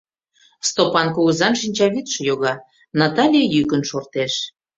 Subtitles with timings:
[0.69, 2.53] Стопан кугызан шинчавӱдшӧ йога,
[2.99, 4.33] Натале йӱкын шортеш.